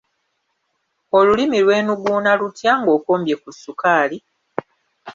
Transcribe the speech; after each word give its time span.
Olulimi 1.17 1.57
lwenuguuna 1.65 2.31
lutya 2.39 2.71
ng'okombye 2.81 3.35
ku 3.41 3.49
sukaali? 3.61 4.17